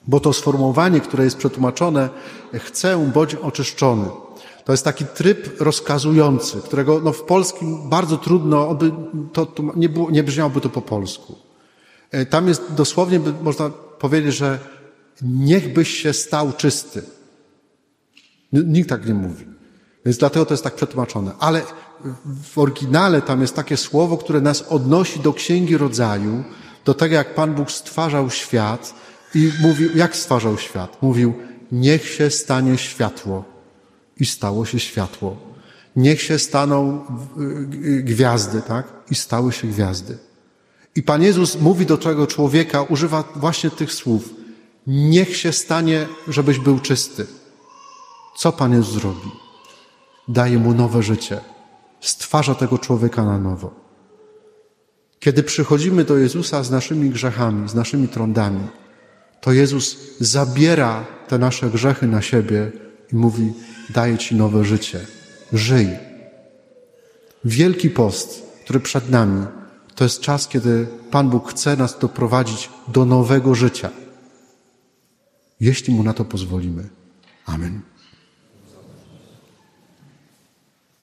Bo 0.08 0.20
to 0.20 0.34
sformułowanie, 0.34 1.00
które 1.00 1.24
jest 1.24 1.38
przetłumaczone, 1.38 2.10
chcę 2.54 3.12
bądź 3.14 3.36
oczyszczony. 3.36 4.06
To 4.66 4.74
jest 4.74 4.84
taki 4.84 5.06
tryb 5.06 5.62
rozkazujący, 5.62 6.62
którego 6.62 7.02
no, 7.04 7.12
w 7.12 7.24
polskim 7.24 7.90
bardzo 7.90 8.18
trudno, 8.18 8.76
by, 8.76 8.92
to, 9.34 9.46
to 9.46 9.64
nie, 9.76 9.90
było, 9.90 10.12
nie 10.12 10.24
brzmiałoby 10.24 10.62
to 10.62 10.70
po 10.70 10.82
polsku. 10.82 11.47
E, 12.12 12.26
tam 12.26 12.48
jest 12.48 12.74
dosłownie, 12.74 13.20
można 13.42 13.70
powiedzieć, 14.00 14.36
że 14.36 14.60
niechbyś 15.22 15.90
się 15.90 16.14
stał 16.14 16.54
czysty. 16.54 17.02
Nikt 18.54 18.90
tak 18.90 19.08
nie 19.08 19.14
mówi. 19.14 19.46
Więc 20.06 20.18
dlatego 20.18 20.46
to 20.46 20.54
jest 20.54 20.64
tak 20.64 20.76
przetłumaczone. 20.76 21.32
Ale 21.40 21.62
w 22.44 22.58
oryginale 22.58 23.22
tam 23.22 23.42
jest 23.42 23.56
takie 23.56 23.78
słowo, 23.78 24.18
które 24.18 24.42
nas 24.42 24.62
odnosi 24.62 25.20
do 25.20 25.34
Księgi 25.34 25.78
Rodzaju, 25.78 26.44
do 26.86 26.94
tego, 26.94 27.16
jak 27.16 27.36
Pan 27.36 27.54
Bóg 27.54 27.72
stwarzał 27.72 28.30
świat, 28.30 28.94
i 29.36 29.52
mówił, 29.62 29.90
jak 29.96 30.16
stwarzał 30.16 30.58
świat? 30.58 31.02
Mówił, 31.02 31.34
niech 31.72 32.08
się 32.08 32.30
stanie 32.30 32.78
światło. 32.78 33.46
I 34.20 34.26
stało 34.26 34.66
się 34.66 34.80
światło. 34.80 35.38
Niech 35.96 36.22
się 36.22 36.40
staną 36.40 37.06
gwiazdy, 38.00 38.62
tak? 38.62 38.88
I 39.12 39.16
stały 39.16 39.54
się 39.54 39.68
gwiazdy. 39.68 40.18
I 40.98 41.04
Pan 41.04 41.24
Jezus 41.24 41.62
mówi 41.62 41.86
do 41.86 41.98
tego 41.98 42.28
człowieka, 42.28 42.82
używa 42.82 43.24
właśnie 43.36 43.70
tych 43.70 43.94
słów. 43.94 44.34
Niech 44.88 45.38
się 45.38 45.54
stanie, 45.54 46.08
żebyś 46.28 46.60
był 46.60 46.80
czysty. 46.80 47.26
Co 48.38 48.52
Pan 48.52 48.74
Jezus 48.74 48.94
zrobi? 48.94 49.32
Daje 50.28 50.58
mu 50.58 50.74
nowe 50.74 51.04
życie. 51.04 51.40
Stwarza 52.02 52.56
tego 52.56 52.78
człowieka 52.78 53.26
na 53.26 53.40
nowo. 53.40 53.76
Kiedy 55.20 55.44
przychodzimy 55.44 56.04
do 56.04 56.18
Jezusa 56.18 56.64
z 56.64 56.72
naszymi 56.72 57.10
grzechami, 57.10 57.70
z 57.70 57.76
naszymi 57.76 58.08
trądami, 58.08 58.68
to 59.42 59.54
Jezus 59.54 59.98
zabiera 60.20 61.06
te 61.28 61.38
nasze 61.38 61.70
grzechy 61.70 62.08
na 62.08 62.22
siebie 62.22 62.72
i 63.14 63.16
mówi: 63.16 63.54
Daję 63.90 64.18
Ci 64.18 64.36
nowe 64.36 64.66
życie. 64.66 65.06
Żyj. 65.54 65.88
Wielki 67.46 67.90
post, 67.90 68.44
który 68.64 68.80
przed 68.80 69.10
nami, 69.10 69.46
to 69.98 70.04
jest 70.04 70.22
czas, 70.22 70.48
kiedy 70.48 70.88
Pan 71.12 71.30
Bóg 71.30 71.52
chce 71.52 71.78
nas 71.78 72.00
doprowadzić 72.00 72.70
do 72.88 73.06
nowego 73.06 73.56
życia. 73.56 73.90
Jeśli 75.60 75.94
Mu 75.94 76.04
na 76.04 76.14
to 76.14 76.26
pozwolimy. 76.26 76.90
Amen. 77.46 77.82